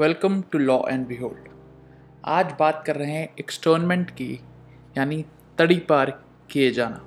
welcome 0.00 0.40
to 0.42 0.58
law 0.58 0.78
and 0.88 1.06
behold. 1.06 1.48
आज 2.24 2.52
बात 2.58 2.82
कर 2.86 2.96
रहे 2.96 3.12
हैं 3.12 3.28
एक्सटर्नमेंट 3.38 4.10
की, 4.10 4.40
यानी 4.98 5.24
तड़ी 5.58 5.78
पार 5.78 6.10
किए 6.50 6.70
जाना। 6.70 7.00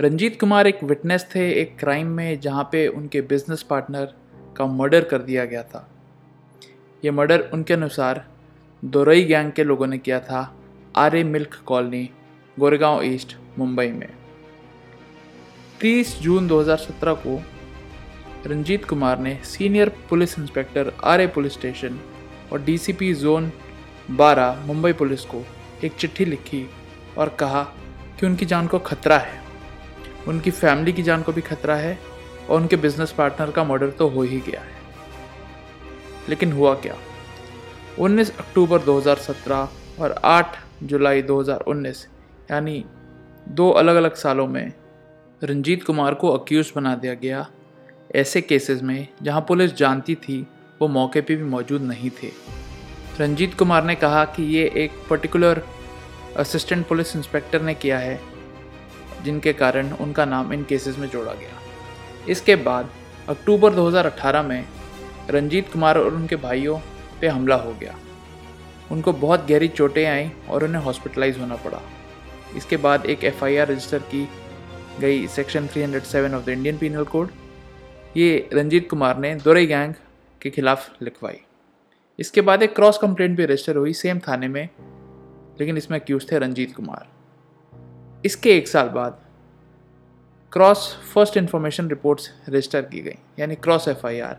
रंजीत 0.00 0.40
कुमार 0.40 0.66
एक 0.66 0.84
विटनेस 0.84 1.26
थे 1.34 1.50
एक 1.52 1.76
क्राइम 1.78 2.06
में, 2.06 2.40
जहाँ 2.40 2.68
पे 2.72 2.86
उनके 2.88 3.20
बिज़नेस 3.20 3.62
पार्टनर 3.62 4.14
का 4.56 4.66
मर्डर 4.66 5.04
कर 5.04 5.22
दिया 5.22 5.44
गया 5.44 5.62
था। 5.62 5.88
ये 7.04 7.10
मर्डर 7.10 7.50
उनके 7.52 7.74
अनुसार 7.74 8.24
दोरई 8.84 9.24
गैंग 9.24 9.52
के 9.52 9.64
लोगों 9.64 9.86
ने 9.86 9.98
किया 9.98 10.20
था, 10.20 10.56
Aarey 10.96 11.24
milk 11.24 11.62
colony 11.66 12.10
Goregaon 12.58 13.02
east, 13.02 13.36
Mumbai 13.58 13.88
में। 13.88 14.08
30 15.80 16.18
जून 16.20 16.48
2017 16.48 17.14
को 17.14 17.40
रंजीत 18.46 18.84
कुमार 18.84 19.18
ने 19.18 19.34
senior 19.44 19.88
police 20.10 20.38
inspector 20.38 20.92
Aarey 21.04 21.26
police 21.26 21.52
station 21.52 21.98
और 22.52 22.62
डीसीपी 22.62 23.14
जोन 23.14 23.50
12 24.10 24.56
मुंबई 24.66 24.92
पुलिस 24.92 25.24
को 25.24 25.42
एक 25.84 25.94
चिट्ठी 25.94 26.24
लिखी 26.24 26.68
और 27.18 27.28
कहा 27.28 27.62
कि 28.20 28.26
उनकी 28.26 28.46
जान 28.46 28.66
को 28.66 28.78
खतरा 28.78 29.18
है। 29.18 29.42
उनकी 30.28 30.50
फैमिली 30.50 30.92
की 30.92 31.02
जान 31.02 31.22
को 31.22 31.32
भी 31.32 31.40
खतरा 31.40 31.76
है 31.76 31.98
और 32.50 32.60
उनके 32.60 32.76
बिज़नेस 32.76 33.12
पार्टनर 33.12 33.50
का 33.50 33.64
मर्डर 33.64 33.90
तो 33.90 34.08
हो 34.08 34.22
ही 34.22 34.40
गया 34.40 34.60
है। 34.60 34.72
लेकिन 36.28 36.52
हुआ 36.52 36.74
क्या? 36.74 36.96
19 37.98 38.36
अक्टूबर 38.38 38.78
2017 38.80 39.68
और 40.00 40.20
8 40.24 40.56
जुलाई 40.82 41.22
2019 41.22 42.06
यानी 42.50 42.84
दो 43.48 43.70
अलग 43.70 43.96
अलग 43.96 44.14
सालों 44.14 44.46
में, 44.46 44.72
रंजीत 45.42 45.84
कुमार 45.84 46.14
को 46.14 46.28
अक्यूज 46.28 46.72
बना 46.76 46.94
दिया 46.94 47.14
गया 47.14 47.46
ऐसे 48.14 48.40
केसेस 48.40 48.82
में 48.82 49.08
जहाँ 49.22 49.40
पुलिस 49.40 49.74
जानती 49.74 50.14
थी, 50.14 50.46
वो 50.82 50.88
मौके 50.88 51.20
पे 51.20 51.36
भी 51.36 51.44
मौजूद 51.44 51.82
नहीं 51.82 52.10
थे। 52.10 52.30
रंजीत 53.20 53.54
कुमार 53.54 53.84
ने 53.84 53.94
कहा 53.94 54.24
कि 54.24 54.42
ये 54.42 54.72
एक 54.76 54.90
पर्टिकुलर 55.10 55.62
असिस्टेंट 56.36 56.86
पुलिस 56.86 57.16
इंस्पेक्टर 57.16 57.62
ने 57.62 57.74
किया 57.74 57.98
है, 57.98 58.20
जिनके 59.24 59.52
कारण 59.52 59.92
उनका 59.92 60.24
नाम 60.24 60.52
इन 60.52 60.64
केसेस 60.64 60.98
में 60.98 61.08
जोड़ा 61.08 61.32
गया। 61.32 61.60
इसके 62.28 62.56
बाद, 62.56 62.90
अक्टूबर 63.28 63.74
2018 63.74 64.42
में 64.42 64.64
रंजीत 65.30 65.72
कुमार 65.72 65.98
और 65.98 66.14
उनके 66.14 66.36
भाइयों 66.36 66.78
पे 67.20 67.28
हमला 67.28 67.56
हो 67.56 67.74
गया। 67.74 67.96
उनको 68.90 69.12
बहुत 69.12 69.46
गहरी 69.48 69.68
चोटें 69.68 70.06
आईं 70.06 70.30
और 70.50 70.64
उन्हें 70.64 70.82
हॉस्पिटलाइज 70.82 71.38
होना 71.38 71.56
पड़ा। 71.56 71.80
इसके 72.56 72.76
बाद 72.76 73.06
एक 73.06 73.24
एफआईआर 73.24 73.68
रजिस्टर 73.68 73.98
की 73.98 74.28
गई 75.00 75.26
section 75.26 75.66
307 75.66 76.34
of 76.34 76.44
the 76.44 76.48
Indian 76.48 76.78
penal 76.78 77.04
code 77.04 77.30
ये 78.16 78.48
रंजीत 78.52 78.88
कुमार 78.90 79.18
ने 79.18 79.34
दुरई 79.34 79.66
गैंग 79.66 79.94
के 80.42 80.50
खिलाफ 80.50 81.02
लिखवाई। 81.02 81.40
इसके 82.18 82.40
बाद 82.40 82.62
एक 82.62 82.74
क्रॉस 82.76 82.98
कंप्लेंट 82.98 83.36
भी 83.36 83.44
रजिस्टर 83.44 83.76
हुई 83.76 83.92
सेम 83.92 84.18
थाने 84.18 84.48
में, 84.48 84.68
लेकिन 85.60 85.76
इसमें 85.76 85.98
अक्यूज 86.00 86.30
थे 86.32 86.38
रंजीत 86.38 86.74
कुमार। 86.76 87.06
इसके 88.24 88.56
एक 88.56 88.68
साल 88.68 88.88
बाद 88.88 89.18
cross 90.52 90.86
first 91.14 91.36
information 91.36 91.88
reports 91.88 92.30
register 92.48 92.82
की 92.82 93.00
गई, 93.00 93.18
यानी 93.38 93.54
क्रॉस 93.56 93.88
एफआईआर, 93.88 94.38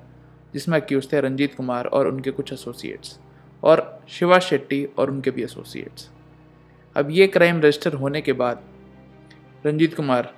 जिसमें 0.53 0.79
अक्यूज 0.79 1.11
थे 1.11 1.21
रंजीत 1.21 1.55
कुमार 1.55 1.85
और 1.87 2.07
उनके 2.07 2.31
कुछ 2.31 2.53
एसोसिएट्स 2.53 3.19
और 3.63 3.83
शिवा 4.09 4.39
शेट्टी 4.39 4.83
और 4.97 5.11
उनके 5.11 5.31
भी 5.31 5.43
एसोसिएट्स 5.43 6.09
अब 6.95 7.11
ये 7.11 7.27
क्राइम 7.27 7.59
रजिस्टर 7.59 7.93
होने 7.93 8.21
के 8.21 8.33
बाद 8.33 8.63
रंजीत 9.65 9.95
कुमार 9.95 10.33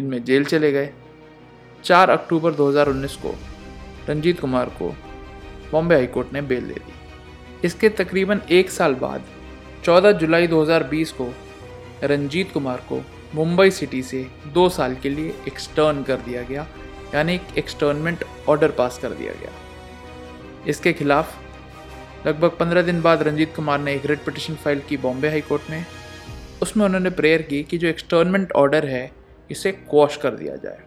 इनमें 0.00 0.22
जेल 0.24 0.44
चले 0.44 0.72
गए। 0.72 0.92
4 1.86 2.10
अक्टूबर 2.10 2.52
2019 2.52 3.14
को 3.16 3.34
रंजीत 4.08 4.40
कुमार 4.40 4.68
को 4.78 4.88
बॉम्बे 5.72 5.94
हाईकोर्ट 5.94 6.32
ने 6.32 6.40
बेल 6.42 6.66
दे 6.68 6.74
दी। 6.76 6.92
इसके 7.64 7.88
तकरीबन 7.88 8.40
एक 8.50 8.70
साल 8.70 8.94
बाद 8.94 9.24
14 9.84 10.12
जुलाई 10.12 10.46
2020 10.46 11.12
को 11.12 11.28
रंजीत 12.04 12.52
कुमार 12.52 12.82
को 12.88 13.00
मुंबई 13.34 13.70
सिटी 13.70 14.02
से 14.02 14.26
दो 14.54 14.68
साल 14.68 14.94
के 14.94 15.10
लिए 15.10 15.34
एक्सटर्न 15.48 16.02
कर 16.02 16.16
दिया 16.16 16.42
गया, 16.42 16.66
यानी 17.14 17.34
एक 17.34 17.58
एक्सटर्नमेंट 17.58 18.24
ऑर्डर 18.48 18.70
पास 18.70 18.98
कर 18.98 19.10
दिया 19.10 19.32
गया। 19.32 19.50
इसके 20.68 20.92
खिलाफ 20.92 21.34
लगभग 22.26 22.56
पंद्रह 22.60 22.82
दिन 22.82 23.00
बाद 23.02 23.22
रंजीत 23.22 23.54
कुमार 23.56 23.80
ने 23.80 23.94
एक 23.94 24.06
रिट 24.06 24.24
पिटिशन 24.24 24.54
फ़ाइल 24.54 24.82
की 24.88 24.96
बॉम्बे 24.96 25.28
हाई 25.28 25.40
कोर्ट 25.40 25.70
में। 25.70 25.84
उसमें 26.62 26.84
उन्होंने 26.84 27.10
प्रेयर 27.12 27.42
की 27.42 27.62
कि 27.62 27.78
जो 27.78 27.88
एक्सटर्नमेंट 27.88 28.52
ऑर्डर 28.52 28.86
है, 28.86 29.10
इसे 29.50 29.72
क्वॉश 29.72 30.16
कर 30.16 30.34
दिया 30.34 30.56
जाए। 30.56 30.78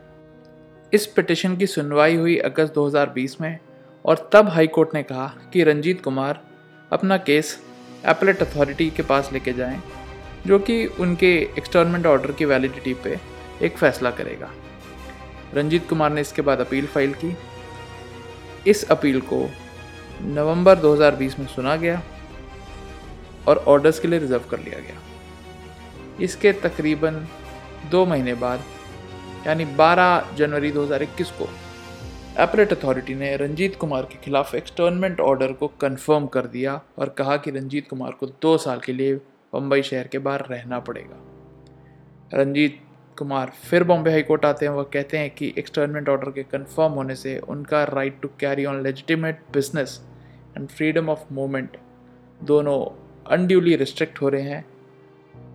इस 0.93 1.05
पिटिशन 1.05 1.55
की 1.57 1.67
सुनवाई 1.67 2.15
हुई 2.15 2.37
अगस्त 2.37 2.73
2020 2.73 3.41
में, 3.41 3.59
और 4.05 4.29
तब 4.33 4.47
हाई 4.49 4.67
कोर्ट 4.67 4.93
ने 4.93 5.03
कहा 5.03 5.25
कि 5.53 5.63
रंजीत 5.63 6.01
कुमार 6.01 6.39
अपना 6.91 7.17
केस 7.17 7.59
एपलेट 8.05 8.41
अथॉरिटी 8.41 8.89
के 8.89 9.03
पास 9.03 9.29
लेके 9.33 9.53
जाएँ, 9.53 9.81
जो 10.47 10.59
कि 10.59 10.85
उनके 10.85 11.31
एक्सटर्नमेंट 11.57 12.05
ऑर्डर 12.05 12.31
की 12.31 12.45
वैलिडिटी 12.45 12.93
पे 12.93 13.19
एक 13.61 13.77
फ़ैसला 13.77 14.11
करेगा। 14.11 14.49
रंजीत 15.53 15.87
कुमार 15.89 16.11
ने 16.11 16.21
इसके 16.21 16.41
बाद 16.41 16.59
अपील 16.59 16.87
फ़ाइल 16.87 17.13
की। 17.13 17.35
इस 18.67 18.83
अपील 18.91 19.21
को 19.21 19.49
नवंबर 20.21 20.75
2020 20.75 21.39
में 21.39 21.45
सुना 21.47 21.75
गया 21.75 22.01
और 23.47 23.57
ऑर्डर्स 23.67 23.99
के 23.99 24.07
लिए 24.07 24.19
रिज़र्व 24.19 24.49
कर 24.51 24.59
लिया 24.59 24.79
गया। 24.79 24.99
इसके 26.21 26.53
तकरीबन 26.53 27.25
दो 27.91 28.05
महीने 28.05 28.33
बाद 28.33 28.63
यानी 29.47 29.65
12 29.65 30.35
जनवरी 30.35 30.71
2021 30.71 31.31
को 31.31 31.47
एपरेट 32.39 32.73
अथॉरिटी 32.73 33.15
ने 33.15 33.37
रंजीत 33.37 33.75
कुमार 33.75 34.03
के 34.03 34.15
खिलाफ 34.15 34.55
एक्सटर्नमेंट 34.55 35.19
ऑर्डर 35.19 35.53
को 35.53 35.67
कंफर्म 35.67 36.25
कर 36.25 36.45
दिया 36.45 36.81
और 36.97 37.09
कहा 37.09 37.37
कि 37.37 37.51
रंजीत 37.51 37.89
कुमार 37.89 38.11
को 38.11 38.25
दो 38.25 38.57
साल 38.57 38.79
के 38.79 38.93
लिए 38.93 39.15
बम्बई 39.53 39.81
शहर 39.81 40.07
के 40.07 40.17
बाहर 40.17 40.45
रहना 40.49 40.79
पड़ेगा। 40.79 41.17
रंजीत 42.33 42.79
कुमार 43.17 43.51
फिर 43.69 43.83
बॉम्बे 43.83 44.11
हाईकोर्ट 44.11 44.45
आते 44.45 44.65
हैं 44.65 44.73
वह 44.73 44.83
कहते 44.83 45.17
हैं 45.17 45.29
कि 45.29 45.53
एक्सटर्नमेंट 45.57 46.09
ऑर्डर 46.09 46.31
के 46.31 46.43
कंफर्म 46.43 46.93
होने 46.93 47.15
से 47.15 47.39
उनका 47.39 47.83
right 47.83 48.21
to 48.21 48.27
carry 48.39 48.65
on 48.65 48.83
legitimate 48.83 49.41
business 49.53 50.01
and 50.57 50.67
freedom 50.67 51.09
of 51.09 51.33
movement 51.33 51.77
दोनों 52.43 52.79
अनड्यूली 53.31 53.75
रिस्ट्रिक्ट 53.75 54.21
हो 54.21 54.29
रहे 54.29 54.41
हैं 54.41 54.65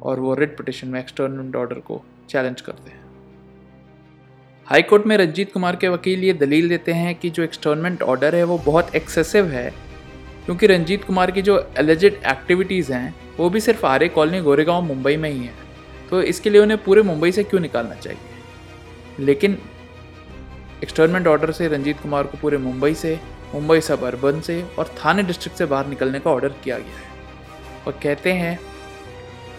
और 0.03 0.21
वो 0.21 0.35
रिट 0.35 0.59
पिटिशन 0.59 0.89
में 0.89 1.01
एक्सटर्नमेंट 1.01 1.57
ऑर्डर 1.57 1.81
को 1.81 2.03
चैलेंज 2.29 2.61
करते 2.61 2.91
हैं। 2.91 3.04
हाईकोर्ट 4.67 5.07
में 5.07 5.17
रंजीत 5.17 5.53
कुमार 5.53 5.77
के 5.77 5.89
वकील 5.89 6.23
ये 6.25 6.33
दलील 6.33 6.69
देते 6.69 6.93
हैं 6.93 7.15
कि 7.15 7.31
जो 7.31 7.43
एक्सटर्नमेंट 7.43 8.03
ऑर्डर 8.03 8.35
है 8.35 8.45
वो 8.45 8.57
बहुत 8.59 8.95
एक्सेसिव 8.97 9.47
है, 9.47 9.71
क्योंकि 10.47 10.67
रंजीत 10.67 11.05
कुमार 11.05 11.31
की 11.31 11.43
जो 11.43 11.59
एलिजिड 11.79 12.15
एक्टिविटीज़ 12.27 12.93
हैं, 12.93 13.15
वो 13.39 13.49
भी 13.51 13.61
सिर्फ़ 13.61 13.85
आर्य 13.87 14.09
कॉलोनी 14.09 14.41
गोरेगांव 14.41 14.83
मुंबई 14.83 15.17
में 15.17 15.29
ही 15.31 15.39
है। 15.39 15.53
तो 16.11 16.23
इसके 16.23 16.51
लिए 16.51 16.61
उन्हें 16.61 16.83
पूरे 16.85 17.03
मुंबई 17.03 17.33
से 17.33 17.45
क्यों 17.45 17.61
निकालना 17.61 17.95
चाहिए? 17.95 18.19
लेकिन 19.21 19.59
एक्सटर्नमेंट 20.83 21.27
ऑर्डर 21.27 21.53
से 21.53 21.69
रंजीत 21.69 22.01
कुमार 22.01 22.23
को 22.23 22.39
पूरे 22.39 22.59
मुंबई 22.59 22.95
से, 22.95 23.19
मुंबई 23.55 23.81
सब 23.81 24.05
अर्बन 24.05 24.41
से 24.41 24.63
और 24.79 24.95
थाने 24.99 25.23
डिस्ट्रिक्ट 25.23 25.59
से 25.59 25.67
बाहर 25.67 25.87
निकलने 25.87 26.21
का 26.21 26.31
ऑर्डर 26.31 26.55
किया 26.65 26.79
गया 26.79 26.99
है। 26.99 27.85
और 27.87 27.99
कहते 28.03 28.33
हैं 28.33 28.59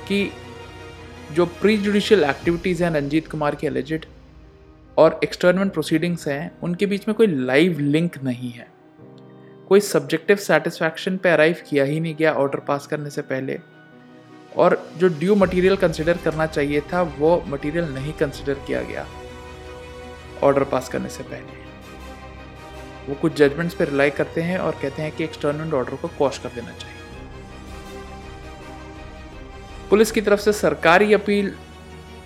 कि 0.07 0.29
जो 1.31 1.45
प्री 1.45 1.77
जुडिशियल 1.77 2.23
एक्टिविटीज़ 2.23 2.83
हैं 2.83 2.91
रंजीत 2.91 3.27
कुमार 3.27 3.55
की 3.55 3.67
एलिजिड 3.67 4.05
और 4.97 5.19
एक्सटर्नल 5.23 5.69
प्रोसीडिंग्स 5.69 6.27
हैं, 6.27 6.59
उनके 6.63 6.85
बीच 6.85 7.07
में 7.07 7.17
कोई 7.17 7.27
लाइव 7.27 7.79
लिंक 7.79 8.23
नहीं 8.23 8.51
है। 8.51 8.67
कोई 9.67 9.79
सब्जेक्टिव 9.79 10.35
सेटिस्फैक्शन 10.35 11.17
पे 11.17 11.29
अराइव 11.29 11.55
किया 11.69 11.83
ही 11.83 11.99
नहीं 11.99 12.15
गया 12.15 12.33
ऑर्डर 12.33 12.59
पास 12.59 12.87
करने 12.87 13.09
से 13.09 13.21
पहले। 13.21 13.59
और 14.57 14.89
जो 14.97 15.07
ड्यू 15.07 15.35
मटेरियल 15.35 15.75
कंसिडर 15.75 16.17
करना 16.17 16.45
चाहिए 16.45 16.81
था, 16.81 17.01
वो 17.01 17.43
मटेरियल 17.47 17.85
नहीं 17.85 18.13
कंसिडर 18.13 18.53
किया 18.53 18.81
गया 18.81 19.07
ऑर्डर 20.43 20.63
पास 20.63 20.89
करने 20.89 21.09
से 21.09 21.23
पहले। 21.23 21.65
वो 23.09 23.15
कुछ 23.15 23.33
जजमेंट्स 23.33 23.75
पे 23.75 23.85
रिलाई 23.85 24.09
करते 24.09 24.41
हैं 24.41 24.57
और 24.57 24.79
कहते 24.81 25.01
हैं 25.01 25.11
कि 25.11 25.23
एक्सटर्नल 25.23 25.73
ऑर्डर 25.73 25.95
को 25.95 26.07
कॉश 26.07 26.37
कर 26.37 26.49
देना 26.49 26.71
चाहिए। 26.71 26.95
पुलिस 29.89 30.11
की 30.11 30.21
तरफ़ 30.21 30.39
से 30.39 30.53
सरकारी 30.53 31.13
अपील 31.13 31.55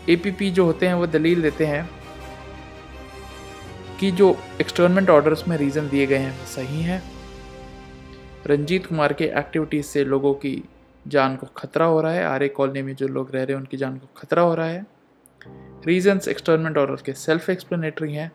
एपीपी 0.09 0.51
जो 0.51 0.65
होते 0.65 0.87
हैं, 0.87 0.93
वो 0.93 1.07
दलील 1.07 1.41
देते 1.41 1.65
हैं। 1.65 1.98
कि 3.99 4.11
जो 4.11 4.37
एक्सटर्नमेंट 4.61 5.09
ऑर्डर्स 5.09 5.47
में 5.47 5.57
रीज़न 5.57 5.89
दिए 5.89 6.05
गए 6.05 6.17
हैं, 6.17 6.45
सही 6.45 6.81
हैं। 6.81 7.03
रंजीत 8.47 8.85
कुमार 8.85 9.13
के 9.13 9.25
एक्टिविटीज़ 9.25 9.85
से 9.85 10.03
लोगों 10.03 10.33
की 10.33 10.63
जान 11.07 11.35
को 11.35 11.47
खतरा 11.57 11.85
हो 11.85 12.01
रहा 12.01 12.11
है। 12.11 12.23
आर्य 12.25 12.47
कॉलोनी 12.47 12.81
में 12.81 12.95
जो 12.95 13.07
लोग 13.07 13.35
रह 13.35 13.43
रहे 13.43 13.53
हैं, 13.53 13.59
उनकी 13.59 13.77
जान 13.77 13.97
को 13.97 14.09
खतरा 14.17 14.41
हो 14.41 14.55
रहा 14.55 14.65
है। 14.65 14.85
रीजंस 15.87 16.27
एक्सटर्नमेंट 16.27 16.77
ऑर्डर 16.77 16.95
के 16.95 17.13
सेल्फ 17.13 17.49
एक्सप्लेनेटरी 17.49 18.13
हैं 18.13 18.31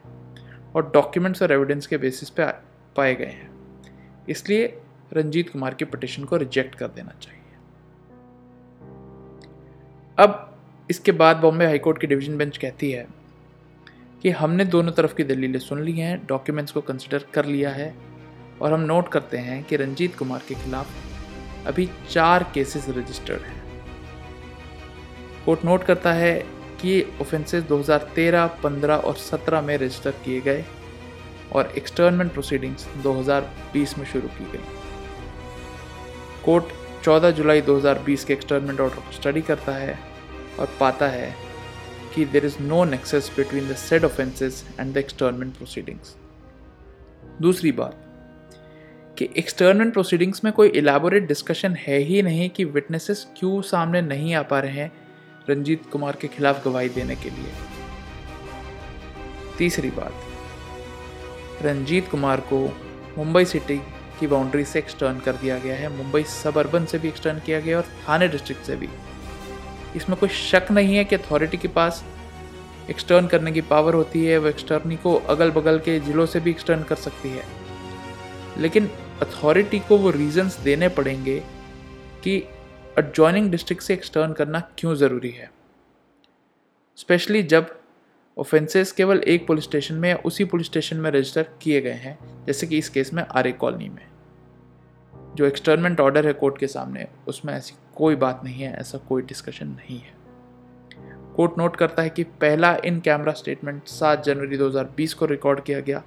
और 0.77 0.91
डॉक्यूमेंट्स 0.95 1.43
और 1.43 1.53
एविडेंस 1.53 1.87
के 1.87 1.97
बेसिस 1.99 2.31
पे 2.31 2.47
पाए 2.97 3.15
गए 3.15 3.25
हैं। 3.25 3.51
इसलिए 4.29 4.79
रंजीत 5.13 5.51
कुमार 5.51 5.75
की 5.75 5.85
पटिशन 5.85 6.25
को 6.25 6.37
रिजेक्ट 6.37 6.75
कर 6.75 6.89
देना 6.89 7.13
चाहिए। 7.21 7.41
अब 10.19 10.59
इसके 10.91 11.13
बाद 11.13 11.37
बॉम्बे 11.37 11.65
हाईकोर्ट 11.65 12.01
की 12.01 12.07
डिवीज़न 12.07 12.37
बेंच 12.37 12.57
कहती 12.57 12.91
है 12.91 13.24
कि 14.25 14.31
हमने 14.31 14.65
दोनों 14.65 14.93
तरफ़ 14.93 15.15
की 15.15 15.25
दलीलें 15.25 15.59
सुन 15.59 15.83
ली 15.83 15.93
हैं 15.93 16.27
डॉक्यूमेंट्स 16.27 16.73
को 16.73 16.81
कंसिडर 16.81 17.25
कर 17.35 17.45
लिया 17.45 17.71
है 17.71 17.95
और 18.63 18.73
हम 18.73 18.81
नोट 18.81 19.09
करते 19.09 19.39
हैं 19.39 19.63
कि 19.65 19.77
रंजीत 19.77 20.17
कुमार 20.17 20.43
के 20.49 20.55
खिलाफ 20.55 21.67
अभी 21.67 21.89
चार 22.11 22.47
केसेस 22.55 22.87
रजिस्टर्ड 22.89 23.43
हैं। 23.43 23.63
कोर्ट 25.45 25.65
नोट 25.65 25.85
करता 25.85 26.13
है 26.13 26.35
कि 26.81 27.03
ऑफेंसेस 27.21 27.65
2013, 27.65 28.49
15 28.63 29.05
और 29.05 29.15
17 29.17 29.63
में 29.63 29.77
रजिस्टर 29.77 30.11
किए 30.11 30.41
गए 30.41 30.65
और 31.53 31.73
एक्सटर्नमेंट 31.77 32.33
प्रोसीडिंग्स 32.33 32.89
2020 33.03 33.99
में 33.99 34.07
शुरू 34.07 34.29
की 34.29 34.51
गई। 34.53 34.65
कोर्ट 36.45 36.65
14 37.05 37.31
जुलाई 37.31 37.63
2020 37.63 38.25
के 38.25 38.33
एक्सटर्नमेंट 38.33 38.81
ऑर्डर 38.81 38.97
को 38.97 39.13
स्टडी 39.13 39.43
करता 39.43 39.73
है 39.73 39.99
और 40.61 40.77
पाता 40.81 41.09
है 41.09 41.54
कि 42.15 42.25
there 42.25 42.47
is 42.47 42.57
no 42.63 42.85
nexus 42.85 43.31
between 43.37 43.69
the 43.69 43.77
said 43.79 44.05
offences 44.05 44.65
and 44.81 44.93
the 44.95 44.97
externment 44.97 45.57
proceedings 45.57 46.17
दूसरी 47.43 47.73
बात, 47.73 48.01
कि 49.19 49.29
एक्सटर्नल 49.39 49.91
प्रोसीडिंग्स 49.91 50.45
में 50.45 50.53
कोई 50.53 50.69
इलेबोरेट 50.71 51.27
डिस्कशन 51.29 51.75
है 51.79 51.99
ही 52.01 52.23
नहीं 52.23 52.49
कि 52.51 52.65
विटनेसेस 52.67 53.27
क्यों 53.39 53.61
सामने 53.63 54.01
नहीं 54.03 54.35
आ 54.35 54.43
पा 54.43 54.61
रहे 54.61 54.73
हैं 54.73 54.93
रंजीत 55.49 55.83
कुमार 55.93 56.17
के 56.21 56.29
खिलाफ 56.29 56.65
गवाही 56.65 56.89
देने 56.91 57.17
के 57.17 57.31
लिए। 57.31 57.53
तीसरी 59.59 59.91
बात, 59.91 60.15
रंजीत 61.63 62.09
कुमार 62.09 62.41
को 62.53 62.61
मुंबई 63.19 63.45
सिटी 63.45 63.77
की 64.21 64.27
बाउंड्री 64.27 64.65
से 64.65 64.79
एक्सटर्न 64.79 65.19
कर 65.19 65.37
दिया 65.37 65.59
गया 65.59 65.77
है। 65.77 65.89
मुंबई 65.97 66.23
सब 66.25 66.59
अर्बन 66.59 66.85
से 66.85 66.99
भी 66.99 67.09
एक्सटर्न 67.09 67.39
किया 67.47 67.61
गया 67.61 67.77
और 67.77 67.87
थाने 68.09 68.29
डिस्ट्रिक्ट 68.29 68.63
से 68.63 68.77
भी। 68.77 68.89
इसमें 69.97 70.19
कोई 70.19 70.29
शक 70.29 70.67
नहीं 70.71 70.97
है 70.97 71.05
कि 71.05 71.17
अथॉरिटी 71.17 71.57
के 71.57 71.69
पास 71.69 72.05
एक्सटर्न 72.91 73.27
करने 73.27 73.53
की 73.53 73.61
पावर 73.61 73.95
होती 73.95 74.25
है, 74.25 74.39
वो 74.39 74.49
एक्सटर्नी 74.49 74.97
को 74.97 75.15
अगल 75.15 75.51
बगल 75.51 75.79
के 75.79 76.01
ज़िलों 76.01 76.27
से 76.27 76.41
भी 76.41 76.51
एक्सटर्न 76.51 76.83
कर 76.83 76.97
सकती 76.97 77.29
है। 77.29 77.45
लेकिन 78.59 78.91
अथॉरिटी 79.23 79.79
को 79.79 79.97
वो 79.97 80.11
रीजंस 80.11 80.59
देने 80.61 80.89
पड़ेंगे 80.89 81.39
कि 82.25 82.37
एडजॉइनिंग 82.99 83.51
डिस्ट्रिक्ट 83.51 83.83
से 83.83 83.95
एक्सटर्न 83.95 84.33
करना 84.33 84.61
क्यों 84.79 84.95
ज़रूरी 84.95 85.31
है। 85.31 85.51
स्पेशली 86.97 87.43
जब 87.43 87.75
ऑफेंसेस 88.39 88.93
केवल 88.93 89.19
एक 89.19 89.47
पुलिस 89.47 89.65
स्टेशन 89.65 89.95
में 89.95 90.09
या 90.11 90.17
उसी 90.17 90.45
पुलिस 90.45 90.67
स्टेशन 90.67 90.97
में 90.97 91.11
रजिस्टर 91.11 91.47
किए 91.63 91.81
गए 91.81 91.91
हैं, 91.91 92.19
जैसे 92.47 92.67
कि 92.67 92.79
इस 92.79 92.89
केस 92.89 93.15
में 93.15 93.23
आर्य 93.31 93.53
कॉलोनी 93.53 93.89
में। 93.89 94.07
जो 95.35 95.45
एक्सटर्नमेंट 95.45 96.01
ऑर्डर 96.01 96.27
है 96.27 96.33
कोर्ट 96.33 96.59
के 96.59 96.67
सामने, 96.67 97.07
उसमें 97.29 97.55
ऐसी 97.55 97.75
कोई 97.97 98.17
बात 98.17 98.41
नहीं 98.45 98.63
है, 98.63 98.75
ऐसा 98.75 98.99
कोई 98.99 99.23
डिस्कशन 99.23 99.67
नहीं 99.67 99.99
है। 99.99 100.13
कोर्ट 101.37 101.53
नोट 101.59 101.77
करता 101.77 102.03
है 102.03 102.11
कि 102.11 102.25
पहला 102.25 102.77
इन 102.85 103.01
कैमरा 103.01 103.33
स्टेटमेंट 103.33 103.87
7 103.87 104.25
जनवरी 104.25 104.57
2020 104.57 105.15
को 105.15 105.27
रिकॉर्ड 105.27 105.61
किया 105.61 105.81
गया, 105.81 106.03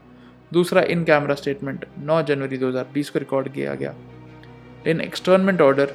दूसरा 0.53 0.81
इन 0.81 1.03
कैमरा 1.03 1.35
स्टेटमेंट 1.35 1.85
9 1.99 2.21
जनवरी 2.21 2.57
2020 2.57 3.09
को 3.09 3.19
रिकॉर्ड 3.19 3.53
किया 3.53 3.75
गया। 3.75 3.95
लेकिन 4.87 5.01
एक्सटर्नमेंट 5.01 5.61
ऑर्डर 5.61 5.93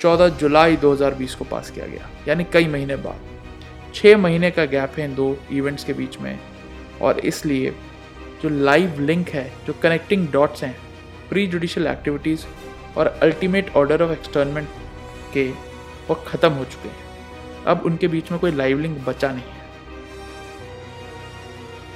14 0.00 0.28
जुलाई 0.28 0.76
2020 0.76 1.34
को 1.34 1.44
पास 1.44 1.70
किया 1.70 1.86
गया, 1.86 2.08
यानी 2.28 2.44
कई 2.44 2.66
महीने 2.66 2.96
बाद। 2.96 3.20
छः 3.94 4.16
महीने 4.16 4.50
का 4.50 4.64
गैप 4.64 4.92
है 4.98 5.04
इन 5.04 5.14
दो 5.14 5.36
इवेंट्स 5.52 5.84
के 5.84 5.92
बीच 5.92 6.18
में, 6.18 6.38
और 7.02 7.18
इसलिए 7.18 7.74
जो 8.42 8.48
लाइव 8.48 9.00
लिंक 9.00 9.28
है, 9.28 9.52
जो 9.66 9.74
कनेक्टिंग 9.82 10.28
डॉट्स 10.28 10.64
हैं 10.64 10.76
प्री 11.28 11.46
जुडिशल 11.46 11.86
एक्टिविटीज़ 11.86 12.44
और 12.96 13.06
अल्टीमेट 13.22 13.70
ऑर्डर 13.76 14.02
ऑफ़ 14.02 14.12
एक्सटर्नमेंट 14.12 14.68
के 15.34 15.48
वो 16.08 16.14
ख़त्म 16.26 16.52
हो 16.52 16.64
चुके 16.64 16.88
हैं। 16.88 17.04
अब 17.64 17.82
उनके 17.86 18.08
बीच 18.08 18.30
में 18.30 18.40
कोई 18.40 18.52
लाइव 18.52 18.80
लिंक 18.80 18.98
बचा 19.06 19.32
नहीं 19.32 19.44
है। 19.44 19.64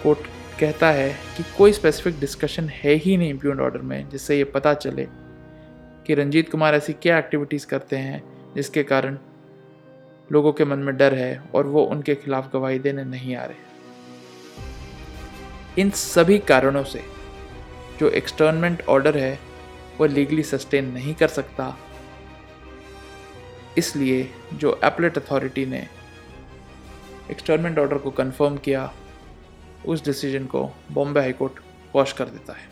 कोर्ट 0.02 0.19
कहता 0.61 0.91
है 0.91 1.08
कि 1.37 1.44
कोई 1.58 1.73
स्पेसिफिक 1.73 2.19
डिस्कशन 2.20 2.69
है 2.69 2.94
ही 2.94 3.17
नहीं 3.17 3.31
इम्प्यून 3.31 3.61
ऑर्डर 3.61 3.81
में, 3.81 4.08
जिससे 4.08 4.37
ये 4.38 4.44
पता 4.44 4.75
चले 4.75 5.06
कि 6.06 6.14
रंजीत 6.14 6.50
कुमार 6.50 6.75
ऐसी 6.75 6.93
क्या 6.93 7.19
एक्टिविटीज़ 7.19 7.67
करते 7.67 7.96
हैं, 7.96 8.23
जिसके 8.55 8.82
कारण 8.82 9.19
लोगों 10.32 10.53
के 10.53 10.64
मन 10.64 10.79
में 10.79 10.96
डर 10.96 11.14
है 11.14 11.43
और 11.55 11.67
वो 11.67 11.82
उनके 11.85 12.14
खिलाफ 12.14 12.53
गवाही 12.53 12.79
देने 12.79 13.05
नहीं 13.05 13.37
आ 13.37 13.44
रहे। 13.44 13.69
इन 15.79 15.91
सभी 15.91 16.38
कारणों 16.38 16.85
से 16.85 17.05
जो 18.00 18.08
एक्सटर्नमेंट 18.11 18.82
ऑर्डर 18.88 19.17
है 19.19 19.38
वो 20.00 20.06
लीगली 20.06 20.43
सस्टेन 20.43 20.91
नहीं 20.93 21.14
कर 21.14 21.29
सकता। 21.29 21.76
इसलिए 23.79 24.29
जो 24.55 24.79
एपलेट 24.85 25.19
अथॉरिटी 25.19 25.64
ने 25.67 25.87
एक्सटर्नमेंट 27.31 27.79
ऑर्डर 27.79 27.99
को 27.99 28.11
कंफर्म 28.11 28.56
किया, 28.56 28.93
उस 29.87 30.05
डिसीज़न 30.05 30.47
को 30.47 30.64
बॉम्बे 30.93 31.20
हाईकोर्ट 31.20 31.61
वॉश 31.94 32.12
कर 32.12 32.29
देता 32.29 32.52
है। 32.52 32.69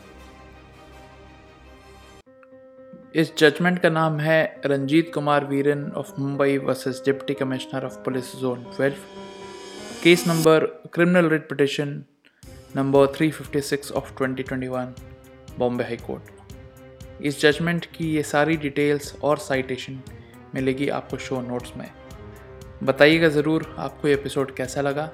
इस 3.15 3.35
जजमेंट 3.37 3.79
का 3.79 3.89
नाम 3.89 4.19
है 4.19 4.41
Ranjeet 4.65 5.11
Kumar 5.13 5.45
Veeran 5.45 5.83
of 5.97 6.11
Mumbai 6.19 6.57
versus 6.57 7.01
deputy 7.05 7.33
commissioner 7.33 7.85
of 7.85 7.97
police 8.05 8.35
zone 8.35 8.65
12 8.79 9.05
case 10.03 10.27
number 10.27 10.65
criminal 10.93 11.29
writ 11.29 11.47
petition 11.49 12.03
number 12.75 13.07
356 13.15 13.91
of 13.93 14.13
2021 14.19 15.57
Bombay 15.59 15.83
high 15.83 15.97
court 15.97 16.38
इस 17.21 17.41
जजमेंट 17.41 17.85
की 17.95 18.09
ये 18.15 18.23
सारी 18.23 18.55
डिटेल्स 18.57 19.15
और 19.23 19.37
साइटेशन 19.37 19.99
मिलेगी 20.55 20.87
आपको 20.89 21.17
शो 21.17 21.41
नोट्स 21.41 21.73
में। 21.77 21.89
बताइएगा 22.83 23.29
ज़रूर 23.29 23.75
आपको 23.79 24.07
ये 24.07 24.13
एपिसोड 24.13 24.55
कैसा 24.55 24.81
लगा। 24.81 25.09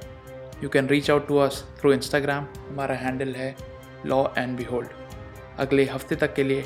You 0.64 0.70
can 0.70 0.88
reach 0.88 1.10
out 1.12 1.28
to 1.28 1.38
us 1.38 1.64
through 1.80 1.94
Instagram 1.94 2.48
हमारा 2.70 2.96
हैंडल 2.96 3.34
है 3.36 3.56
लॉ 4.06 4.24
एंड 4.38 4.58
बी 4.58 4.64
होल्ड 4.64 4.90
अगले 5.60 5.86
हफ़्ते 5.86 6.16
तक 6.16 6.34
के 6.36 6.44
लिए 6.44 6.66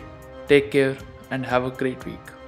take 0.49 0.69
care 0.71 0.97
and 1.33 1.45
have 1.45 1.69
a 1.69 1.75
great 1.79 2.03
week. 2.03 2.38